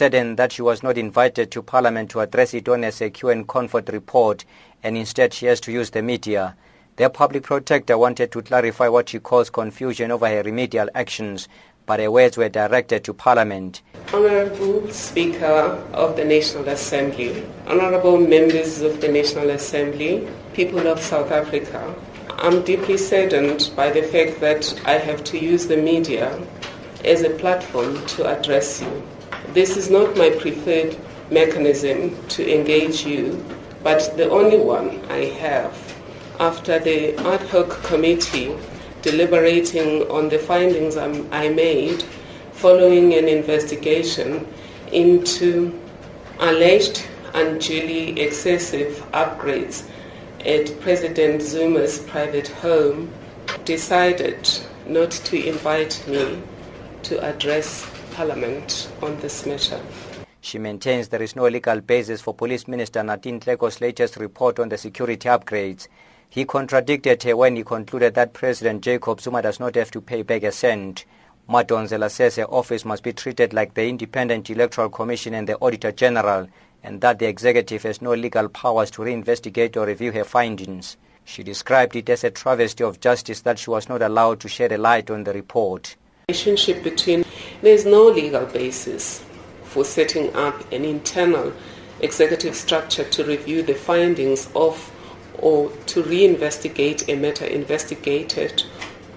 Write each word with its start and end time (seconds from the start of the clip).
saddened 0.00 0.38
that 0.38 0.50
she 0.50 0.62
was 0.62 0.82
not 0.82 0.96
invited 0.96 1.50
to 1.50 1.60
Parliament 1.60 2.10
to 2.10 2.20
address 2.20 2.54
it 2.54 2.66
on 2.70 2.82
a 2.84 2.90
Secure 2.90 3.32
in 3.32 3.44
Comfort 3.44 3.90
report 3.90 4.46
and 4.82 4.96
instead 4.96 5.34
she 5.34 5.44
has 5.44 5.60
to 5.60 5.70
use 5.70 5.90
the 5.90 6.00
media. 6.00 6.56
The 6.96 7.10
public 7.10 7.42
protector 7.42 7.98
wanted 7.98 8.32
to 8.32 8.40
clarify 8.40 8.88
what 8.88 9.10
she 9.10 9.18
calls 9.18 9.50
confusion 9.50 10.10
over 10.10 10.26
her 10.26 10.42
remedial 10.42 10.88
actions, 10.94 11.48
but 11.84 12.00
her 12.00 12.10
words 12.10 12.38
were 12.38 12.48
directed 12.48 13.04
to 13.04 13.12
Parliament. 13.12 13.82
Honorable 14.14 14.90
Speaker 14.90 15.84
of 15.92 16.16
the 16.16 16.24
National 16.24 16.66
Assembly, 16.70 17.46
honorable 17.66 18.16
members 18.16 18.80
of 18.80 19.02
the 19.02 19.08
National 19.08 19.50
Assembly, 19.50 20.26
people 20.54 20.86
of 20.86 20.98
South 20.98 21.30
Africa, 21.30 21.94
I'm 22.38 22.62
deeply 22.62 22.96
saddened 22.96 23.70
by 23.76 23.90
the 23.90 24.04
fact 24.04 24.40
that 24.40 24.80
I 24.86 24.92
have 24.92 25.22
to 25.24 25.38
use 25.38 25.66
the 25.66 25.76
media 25.76 26.40
as 27.04 27.20
a 27.20 27.28
platform 27.28 28.06
to 28.16 28.26
address 28.26 28.80
you. 28.80 29.02
This 29.52 29.76
is 29.76 29.90
not 29.90 30.16
my 30.16 30.30
preferred 30.30 30.96
mechanism 31.28 32.16
to 32.28 32.48
engage 32.48 33.04
you, 33.04 33.44
but 33.82 34.16
the 34.16 34.30
only 34.30 34.58
one 34.58 35.00
I 35.10 35.24
have. 35.40 35.74
After 36.38 36.78
the 36.78 37.16
ad 37.16 37.40
hoc 37.48 37.82
committee 37.82 38.56
deliberating 39.02 40.08
on 40.08 40.28
the 40.28 40.38
findings 40.38 40.96
I 40.96 41.48
made 41.48 42.04
following 42.52 43.14
an 43.14 43.26
investigation 43.26 44.46
into 44.92 45.76
alleged 46.38 47.04
unduly 47.34 48.20
excessive 48.20 49.04
upgrades 49.12 49.84
at 50.46 50.80
President 50.80 51.42
Zuma's 51.42 51.98
private 51.98 52.48
home, 52.48 53.10
decided 53.64 54.48
not 54.86 55.10
to 55.10 55.44
invite 55.44 56.04
me 56.06 56.40
to 57.02 57.20
address 57.24 57.84
Parliament 58.20 58.92
on 59.00 59.18
this 59.20 59.46
matter. 59.46 59.80
She 60.42 60.58
maintains 60.58 61.08
there 61.08 61.22
is 61.22 61.34
no 61.34 61.48
legal 61.48 61.80
basis 61.80 62.20
for 62.20 62.34
Police 62.34 62.68
Minister 62.68 63.00
Nathi 63.00 63.40
Nhleko's 63.40 63.80
latest 63.80 64.18
report 64.18 64.58
on 64.58 64.68
the 64.68 64.76
security 64.76 65.26
upgrades. 65.26 65.88
He 66.28 66.44
contradicted 66.44 67.22
her 67.22 67.34
when 67.34 67.56
he 67.56 67.64
concluded 67.64 68.12
that 68.16 68.34
President 68.34 68.84
Jacob 68.84 69.22
Zuma 69.22 69.40
does 69.40 69.58
not 69.58 69.74
have 69.74 69.90
to 69.92 70.02
pay 70.02 70.20
back 70.20 70.42
a 70.42 70.52
cent. 70.52 71.06
Madonsela 71.48 72.10
says 72.10 72.36
her 72.36 72.44
office 72.44 72.84
must 72.84 73.02
be 73.02 73.14
treated 73.14 73.54
like 73.54 73.72
the 73.72 73.88
Independent 73.88 74.50
Electoral 74.50 74.90
Commission 74.90 75.32
and 75.32 75.48
the 75.48 75.56
Auditor 75.56 75.90
General 75.90 76.46
and 76.82 77.00
that 77.00 77.20
the 77.20 77.26
executive 77.26 77.84
has 77.84 78.02
no 78.02 78.12
legal 78.12 78.50
powers 78.50 78.90
to 78.90 79.00
reinvestigate 79.00 79.78
or 79.78 79.86
review 79.86 80.12
her 80.12 80.24
findings. 80.24 80.98
She 81.24 81.42
described 81.42 81.96
it 81.96 82.10
as 82.10 82.22
a 82.22 82.30
travesty 82.30 82.84
of 82.84 83.00
justice 83.00 83.40
that 83.40 83.58
she 83.58 83.70
was 83.70 83.88
not 83.88 84.02
allowed 84.02 84.40
to 84.40 84.48
shed 84.48 84.72
a 84.72 84.76
light 84.76 85.10
on 85.10 85.24
the 85.24 85.32
report. 85.32 85.96
Relationship 86.28 86.84
between 86.84 87.24
there 87.62 87.74
is 87.74 87.84
no 87.84 88.04
legal 88.04 88.46
basis 88.46 89.24
for 89.64 89.84
setting 89.84 90.34
up 90.34 90.72
an 90.72 90.84
internal 90.84 91.52
executive 92.00 92.54
structure 92.54 93.04
to 93.04 93.24
review 93.24 93.62
the 93.62 93.74
findings 93.74 94.48
of 94.54 94.90
or 95.38 95.70
to 95.86 96.02
reinvestigate 96.02 97.08
a 97.08 97.16
matter 97.16 97.44
investigated 97.44 98.62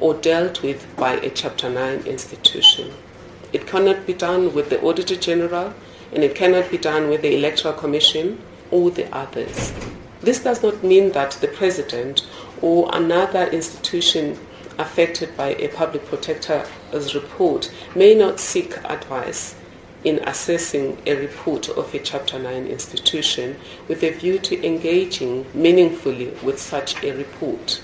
or 0.00 0.14
dealt 0.14 0.62
with 0.62 0.86
by 0.96 1.14
a 1.14 1.30
Chapter 1.30 1.70
9 1.70 2.00
institution. 2.00 2.92
It 3.52 3.66
cannot 3.66 4.06
be 4.06 4.12
done 4.12 4.52
with 4.52 4.70
the 4.70 4.80
Auditor 4.82 5.16
General 5.16 5.72
and 6.12 6.22
it 6.22 6.34
cannot 6.34 6.70
be 6.70 6.78
done 6.78 7.08
with 7.08 7.22
the 7.22 7.36
Electoral 7.36 7.74
Commission 7.74 8.40
or 8.70 8.90
the 8.90 9.12
others. 9.14 9.72
This 10.20 10.42
does 10.42 10.62
not 10.62 10.82
mean 10.82 11.12
that 11.12 11.32
the 11.32 11.48
President 11.48 12.26
or 12.60 12.90
another 12.92 13.46
institution 13.46 14.38
affected 14.78 15.36
by 15.36 15.54
a 15.54 15.68
public 15.68 16.04
protector's 16.06 17.14
report 17.14 17.72
may 17.94 18.14
not 18.14 18.40
seek 18.40 18.76
advice 18.84 19.54
in 20.04 20.18
assessing 20.28 20.98
a 21.06 21.14
report 21.14 21.68
of 21.70 21.92
a 21.94 21.98
Chapter 21.98 22.38
9 22.38 22.66
institution 22.66 23.56
with 23.88 24.02
a 24.02 24.10
view 24.10 24.38
to 24.38 24.66
engaging 24.66 25.46
meaningfully 25.54 26.28
with 26.42 26.60
such 26.60 27.02
a 27.02 27.12
report. 27.12 27.82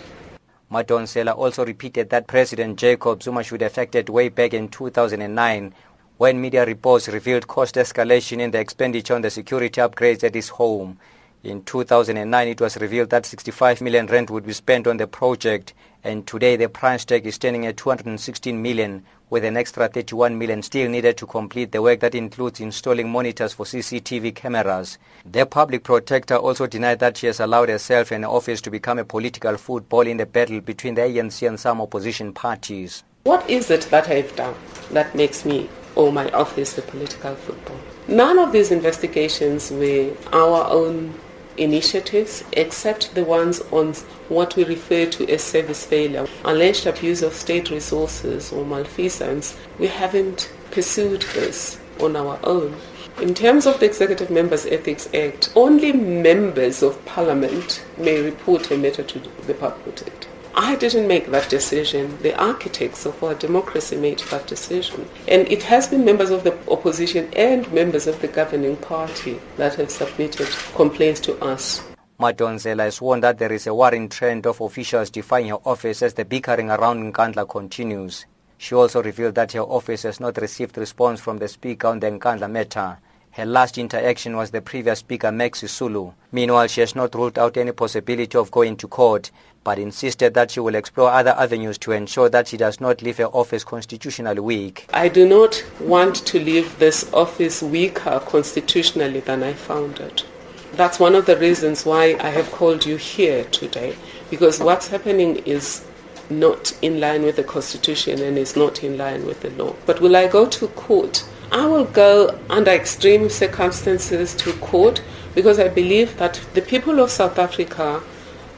Madonsela 0.71 1.37
also 1.37 1.65
repeated 1.65 2.11
that 2.11 2.29
President 2.29 2.79
Jacob 2.79 3.23
Zuma 3.23 3.43
should 3.43 3.61
have 3.63 3.77
acted 3.77 4.09
way 4.09 4.29
back 4.29 4.55
in 4.55 4.69
2009 4.69 5.75
when 6.19 6.41
media 6.41 6.67
reports 6.67 7.09
revealed 7.09 7.49
cost 7.49 7.77
escalation 7.77 8.41
in 8.41 8.51
the 8.51 8.61
expenditure 8.61 9.15
on 9.15 9.23
the 9.23 9.31
security 9.31 9.81
upgrades 9.81 10.23
at 10.23 10.35
his 10.35 10.51
home. 10.51 10.99
In 11.43 11.65
2009, 11.65 12.49
it 12.49 12.61
was 12.61 12.77
revealed 12.77 13.09
that 13.11 13.25
65 13.25 13.81
million 13.81 14.07
rand 14.07 14.29
would 14.29 14.47
be 14.47 14.53
spent 14.53 14.87
on 14.87 14.99
the 14.99 15.07
project, 15.07 15.73
and 16.03 16.27
today 16.27 16.57
the 16.57 16.69
price 16.69 17.05
tag 17.05 17.27
is 17.27 17.35
standing 17.35 17.67
at 17.67 17.77
216 17.77 18.61
million, 18.61 19.05
with 19.29 19.45
an 19.45 19.57
extra 19.57 19.89
31 19.89 20.39
million 20.39 20.63
still 20.63 20.89
needed 20.89 21.17
to 21.17 21.27
complete 21.27 21.73
the 21.73 21.83
work 21.83 22.01
that 22.01 22.15
includes 22.15 22.61
installing 22.61 23.09
monitors 23.11 23.53
for 23.53 23.65
CCTV 23.65 24.35
cameras. 24.35 24.99
The 25.25 25.47
public 25.47 25.85
protector 25.85 26.37
also 26.37 26.67
denied 26.67 26.99
that 27.01 27.17
she 27.17 27.27
has 27.27 27.41
allowed 27.41 27.69
herself 27.69 28.11
and 28.11 28.25
her 28.25 28.31
office 28.31 28.61
to 28.63 28.71
become 28.71 28.99
a 28.99 29.05
political 29.05 29.57
football 29.57 30.03
in 30.03 30.17
the 30.17 30.27
battle 30.27 30.61
between 30.61 30.95
the 30.95 31.03
ANC 31.03 31.47
and 31.47 31.61
some 31.61 31.81
opposition 31.81 32.33
parties. 32.33 33.05
What 33.25 33.49
is 33.49 33.71
it 33.71 33.83
that 33.91 34.09
I've 34.09 34.35
done 34.35 34.55
that 34.93 35.15
makes 35.15 35.45
me 35.45 35.69
or 35.95 36.13
my 36.13 36.31
office 36.31 36.79
a 36.79 36.83
political 36.83 37.35
football? 37.35 37.77
None 38.09 38.39
of 38.39 38.53
these 38.53 38.71
investigations 38.71 39.71
were 39.71 40.15
our 40.33 40.69
own 40.71 41.15
initiatives 41.61 42.43
except 42.53 43.15
the 43.15 43.25
ones 43.25 43.61
on 43.71 43.93
what 44.29 44.57
we 44.57 44.65
refer 44.65 45.07
to 45.07 45.29
as 45.29 45.43
service 45.43 45.85
failure, 45.85 46.27
alleged 46.45 46.87
abuse 46.87 47.23
of 47.23 47.35
state 47.35 47.71
resources 47.71 48.53
or 48.53 48.65
malfeasance. 48.65 49.57
We 49.79 49.89
haven't 49.89 50.51
pursued 50.71 51.23
this 51.35 51.79
on 52.01 52.17
our 52.17 52.39
own. 52.45 52.77
In 53.21 53.35
terms 53.35 53.67
of 53.67 53.79
the 53.79 53.87
Executive 53.87 54.31
Members 54.31 54.65
Ethics 54.65 55.09
Act, 55.13 55.53
only 55.55 55.93
members 55.93 56.83
of 56.83 57.05
Parliament 57.05 57.85
may 57.99 58.21
report 58.21 58.71
a 58.71 58.79
matter 58.79 59.03
to 59.03 59.19
the 59.47 59.55
public. 59.55 60.30
I 60.55 60.77
didn't 60.77 61.07
make 61.07 61.31
that 61.31 61.49
decision. 61.49 62.19
The 62.23 62.39
architects 62.41 63.07
of 63.07 63.23
our 63.23 63.35
democracy 63.35 63.97
made 63.97 64.19
that 64.31 64.47
decision. 64.47 65.09
And 65.29 65.47
it 65.49 65.63
has 65.65 65.89
been 65.89 66.05
members 66.05 66.31
of 66.31 66.45
the 66.45 66.57
opposition 66.71 67.33
and 67.35 67.71
members 67.73 68.07
of 68.07 68.21
the 68.21 68.29
governing 68.29 68.77
party 68.77 69.41
that 69.57 69.75
have 69.77 69.91
submitted 69.91 70.49
complaints 70.75 71.21
to 71.21 71.39
us. 71.43 71.83
Madonsela 72.19 72.81
has 72.81 73.01
warned 73.01 73.23
that 73.23 73.39
there 73.39 73.53
is 73.53 73.67
a 73.67 73.75
worrying 73.75 74.09
trend 74.09 74.47
of 74.47 74.61
officials 74.61 75.09
defying 75.09 75.49
her 75.49 75.59
office 75.65 76.03
as 76.03 76.15
the 76.15 76.25
bickering 76.25 76.71
around 76.71 77.13
Nkandla 77.13 77.49
continues. 77.49 78.27
She 78.59 78.75
also 78.75 79.03
revealed 79.03 79.37
that 79.37 79.53
her 79.53 79.61
office 79.61 80.03
has 80.03 80.21
not 80.21 80.37
received 80.37 80.77
response 80.77 81.19
from 81.21 81.39
the 81.39 81.49
speaker 81.49 81.87
on 81.87 82.01
the 82.01 82.11
Nkandla 82.11 82.51
matter. 82.51 82.99
Her 83.33 83.47
last 83.47 83.79
interaction 83.79 84.37
was 84.37 84.51
the 84.51 84.61
previous 84.61 84.99
speaker, 84.99 85.31
Max 85.31 85.63
Sisulu. 85.63 86.15
Meanwhile, 86.33 86.67
she 86.67 86.81
has 86.81 86.97
not 86.97 87.15
ruled 87.15 87.39
out 87.39 87.57
any 87.57 87.71
possibility 87.71 88.37
of 88.37 88.51
going 88.51 88.77
to 88.79 88.89
court, 88.89 89.31
but 89.63 89.79
insisted 89.79 90.35
that 90.35 90.51
she 90.51 90.59
will 90.59 90.75
explore 90.75 91.11
other 91.11 91.37
avenues 91.39 91.79
to 91.79 91.93
ensure 91.93 92.29
that 92.29 92.49
she 92.49 92.57
does 92.57 92.81
not 92.81 93.03
leave 93.03 93.19
her 93.19 93.27
office 93.27 93.63
constitutionally 93.63 94.41
weak. 94.41 94.87
I 94.93 95.09
do 95.09 95.29
not 95.29 95.65
want 95.79 96.17
to 96.27 96.41
leave 96.41 96.77
this 96.81 97.09
office 97.13 97.63
weaker 97.63 98.21
constitutionally 98.27 99.21
than 99.21 99.45
I 99.45 99.53
found 99.53 100.01
it. 100.01 100.27
That's 100.73 100.99
one 100.99 101.15
of 101.15 101.27
the 101.27 101.37
reasons 101.37 101.87
why 101.87 102.17
I 102.21 102.31
have 102.31 102.51
called 102.51 102.85
you 102.85 102.97
here 102.97 103.45
today, 103.45 103.95
because 104.29 104.59
what's 104.59 104.89
happening 104.89 105.37
is 105.47 105.87
not 106.31 106.77
in 106.83 106.99
line 106.99 107.23
with 107.23 107.37
the 107.37 107.45
Constitution 107.45 108.21
and 108.21 108.37
is 108.37 108.57
not 108.57 108.83
in 108.83 108.99
line 108.99 109.25
with 109.25 109.41
the 109.41 109.51
law. 109.51 109.77
But 109.87 110.01
will 110.01 110.17
I 110.17 110.27
go 110.27 110.47
to 110.47 110.67
court? 110.69 111.25
I 111.53 111.67
will 111.67 111.85
go 111.85 112.39
under 112.49 112.71
extreme 112.71 113.29
circumstances 113.29 114.35
to 114.37 114.53
court 114.55 115.03
because 115.35 115.59
I 115.59 115.69
believe 115.69 116.17
that 116.19 116.41
the 116.55 116.63
people 116.63 117.01
of 117.01 117.11
South 117.11 117.41
Africa 117.41 118.03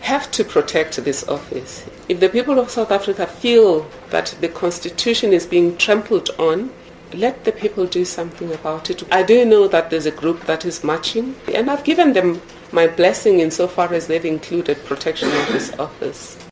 have 0.01 0.31
to 0.33 0.45
protect 0.45 1.03
this 1.03 1.27
office. 1.27 1.89
If 2.09 2.21
the 2.21 2.29
people 2.29 2.59
of 2.59 2.69
South 2.69 2.91
Africa 2.91 3.27
feel 3.27 3.89
that 4.11 4.37
the 4.41 4.49
constitution 4.49 5.33
is 5.33 5.47
being 5.47 5.77
trampled 5.79 6.31
on, 6.39 6.71
let 7.15 7.45
the 7.45 7.53
people 7.53 7.87
do 7.87 8.05
something 8.05 8.53
about 8.53 8.91
it. 8.91 9.03
I 9.11 9.23
do 9.23 9.45
know 9.45 9.69
that 9.69 9.89
there's 9.89 10.07
a 10.07 10.11
group 10.11 10.45
that 10.45 10.65
is 10.65 10.85
marching, 10.85 11.37
and 11.55 11.71
I've 11.71 11.85
given 11.85 12.13
them 12.13 12.43
my 12.73 12.87
blessing 12.87 13.41
insofar 13.41 13.93
as 13.95 14.07
they've 14.07 14.25
included 14.25 14.85
protection 14.85 15.29
of 15.29 15.49
this 15.49 15.73
office. 15.79 16.43